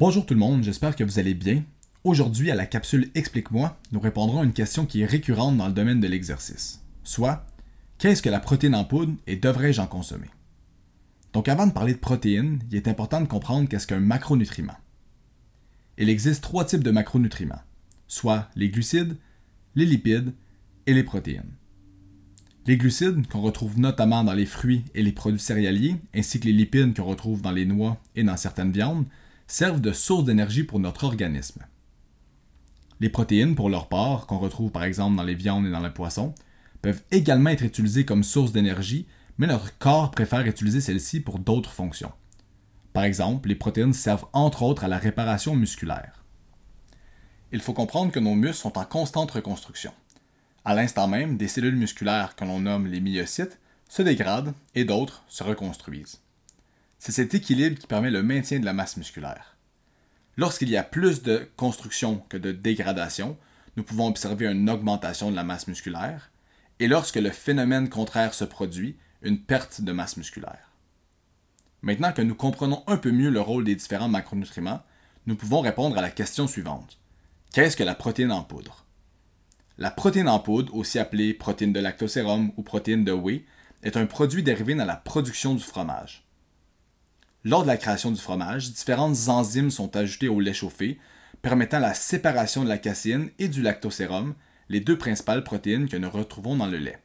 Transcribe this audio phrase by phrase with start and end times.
[0.00, 1.62] Bonjour tout le monde, j'espère que vous allez bien.
[2.04, 5.74] Aujourd'hui, à la capsule Explique-moi, nous répondrons à une question qui est récurrente dans le
[5.74, 7.44] domaine de l'exercice, soit
[7.98, 10.30] qu'est-ce que la protéine en poudre et devrais-je en consommer?
[11.34, 14.78] Donc avant de parler de protéines, il est important de comprendre qu'est-ce qu'un macronutriment.
[15.98, 17.60] Il existe trois types de macronutriments,
[18.08, 19.18] soit les glucides,
[19.74, 20.32] les lipides
[20.86, 21.52] et les protéines.
[22.64, 26.54] Les glucides, qu'on retrouve notamment dans les fruits et les produits céréaliers, ainsi que les
[26.54, 29.04] lipides qu'on retrouve dans les noix et dans certaines viandes,
[29.50, 31.66] servent de source d'énergie pour notre organisme.
[33.00, 35.90] Les protéines, pour leur part, qu'on retrouve par exemple dans les viandes et dans les
[35.90, 36.34] poissons,
[36.82, 39.06] peuvent également être utilisées comme source d'énergie,
[39.38, 42.12] mais notre corps préfère utiliser celles-ci pour d'autres fonctions.
[42.92, 46.24] Par exemple, les protéines servent entre autres à la réparation musculaire.
[47.52, 49.92] Il faut comprendre que nos muscles sont en constante reconstruction.
[50.64, 55.24] À l'instant même, des cellules musculaires que l'on nomme les myocytes se dégradent et d'autres
[55.26, 56.20] se reconstruisent.
[57.00, 59.56] C'est cet équilibre qui permet le maintien de la masse musculaire.
[60.36, 63.38] Lorsqu'il y a plus de construction que de dégradation,
[63.76, 66.30] nous pouvons observer une augmentation de la masse musculaire,
[66.78, 70.72] et lorsque le phénomène contraire se produit, une perte de masse musculaire.
[71.80, 74.82] Maintenant que nous comprenons un peu mieux le rôle des différents macronutriments,
[75.24, 76.98] nous pouvons répondre à la question suivante.
[77.54, 78.84] Qu'est-ce que la protéine en poudre?
[79.78, 83.46] La protéine en poudre, aussi appelée protéine de lactosérum ou protéine de whey,
[83.82, 86.26] est un produit dérivé dans la production du fromage.
[87.44, 90.98] Lors de la création du fromage, différentes enzymes sont ajoutées au lait chauffé,
[91.40, 94.34] permettant la séparation de la caséine et du lactosérum,
[94.68, 97.02] les deux principales protéines que nous retrouvons dans le lait.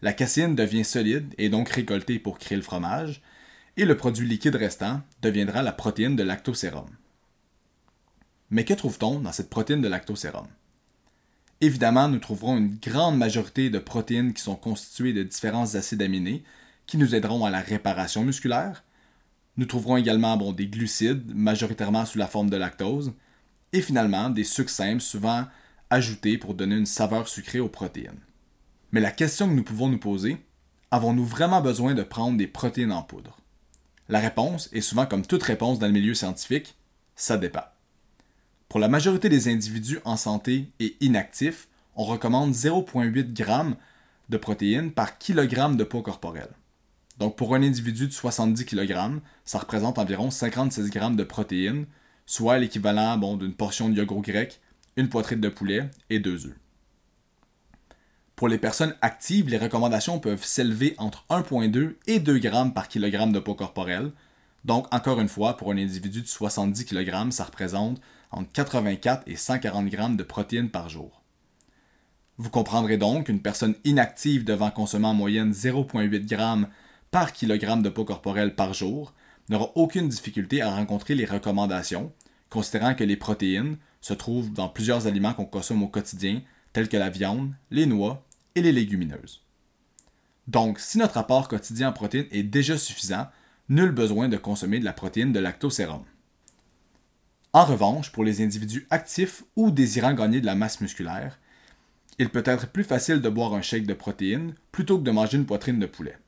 [0.00, 3.22] La caséine devient solide et donc récoltée pour créer le fromage,
[3.76, 6.88] et le produit liquide restant deviendra la protéine de lactosérum.
[8.50, 10.46] Mais que trouve-t-on dans cette protéine de lactosérum?
[11.60, 16.44] Évidemment, nous trouverons une grande majorité de protéines qui sont constituées de différents acides aminés
[16.86, 18.84] qui nous aideront à la réparation musculaire,
[19.56, 23.12] nous trouverons également des glucides, majoritairement sous la forme de lactose,
[23.72, 25.46] et finalement des sucres simples, souvent
[25.90, 28.20] ajoutés pour donner une saveur sucrée aux protéines.
[28.92, 30.38] Mais la question que nous pouvons nous poser,
[30.90, 33.38] avons-nous vraiment besoin de prendre des protéines en poudre?
[34.08, 36.76] La réponse est souvent comme toute réponse dans le milieu scientifique,
[37.16, 37.64] ça dépend.
[38.68, 43.76] Pour la majorité des individus en santé et inactifs, on recommande 0,8 g
[44.28, 46.48] de protéines par kilogramme de poids corporel.
[47.18, 51.86] Donc pour un individu de 70 kg, ça représente environ 56 g de protéines,
[52.26, 54.60] soit l'équivalent d'une portion de yogourt grec,
[54.96, 56.56] une poitrine de poulet et deux œufs.
[58.36, 63.30] Pour les personnes actives, les recommandations peuvent s'élever entre 1,2 et 2 g par kg
[63.30, 64.10] de poids corporel.
[64.64, 68.00] Donc, encore une fois, pour un individu de 70 kg, ça représente
[68.32, 71.22] entre 84 et 140 g de protéines par jour.
[72.38, 76.66] Vous comprendrez donc qu'une personne inactive devant consommer en moyenne 0,8 g
[77.14, 79.14] par kilogramme de poids corporel par jour
[79.48, 82.12] n'aura aucune difficulté à rencontrer les recommandations,
[82.50, 86.42] considérant que les protéines se trouvent dans plusieurs aliments qu'on consomme au quotidien,
[86.72, 88.26] tels que la viande, les noix
[88.56, 89.44] et les légumineuses.
[90.48, 93.28] Donc, si notre apport quotidien en protéines est déjà suffisant,
[93.68, 96.02] nul besoin de consommer de la protéine de lactosérum.
[97.52, 101.38] En revanche, pour les individus actifs ou désirant gagner de la masse musculaire,
[102.18, 105.38] il peut être plus facile de boire un shake de protéines plutôt que de manger
[105.38, 106.18] une poitrine de poulet.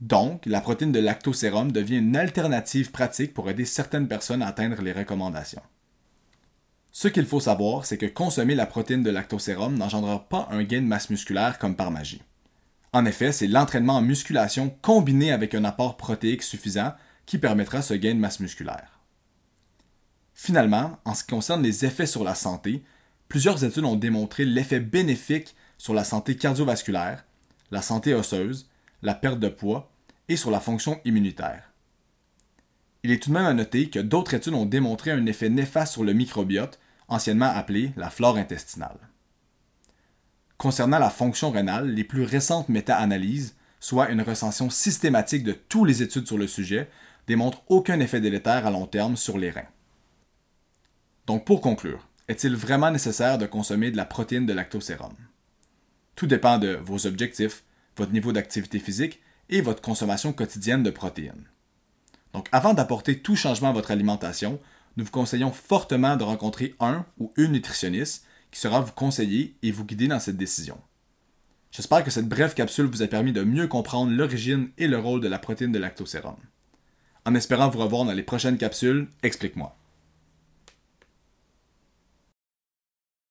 [0.00, 4.80] Donc, la protéine de lactosérum devient une alternative pratique pour aider certaines personnes à atteindre
[4.80, 5.62] les recommandations.
[6.92, 10.80] Ce qu'il faut savoir, c'est que consommer la protéine de lactosérum n'engendrera pas un gain
[10.80, 12.22] de masse musculaire comme par magie.
[12.92, 16.94] En effet, c'est l'entraînement en musculation combiné avec un apport protéique suffisant
[17.26, 18.98] qui permettra ce gain de masse musculaire.
[20.34, 22.82] Finalement, en ce qui concerne les effets sur la santé,
[23.28, 27.24] plusieurs études ont démontré l'effet bénéfique sur la santé cardiovasculaire,
[27.70, 28.68] la santé osseuse,
[29.02, 29.89] la perte de poids
[30.30, 31.72] et sur la fonction immunitaire.
[33.02, 35.94] Il est tout de même à noter que d'autres études ont démontré un effet néfaste
[35.94, 38.98] sur le microbiote, anciennement appelé la flore intestinale.
[40.56, 46.02] Concernant la fonction rénale, les plus récentes méta-analyses, soit une recension systématique de toutes les
[46.02, 46.88] études sur le sujet,
[47.26, 49.68] démontrent aucun effet délétère à long terme sur les reins.
[51.26, 55.16] Donc pour conclure, est-il vraiment nécessaire de consommer de la protéine de lactosérum?
[56.14, 57.64] Tout dépend de vos objectifs,
[57.96, 61.48] votre niveau d'activité physique et votre consommation quotidienne de protéines.
[62.32, 64.58] Donc avant d'apporter tout changement à votre alimentation,
[64.96, 69.70] nous vous conseillons fortement de rencontrer un ou une nutritionniste qui sera vous conseiller et
[69.70, 70.78] vous guider dans cette décision.
[71.70, 75.20] J'espère que cette brève capsule vous a permis de mieux comprendre l'origine et le rôle
[75.20, 76.36] de la protéine de lactosérum.
[77.24, 79.76] En espérant vous revoir dans les prochaines capsules, explique-moi.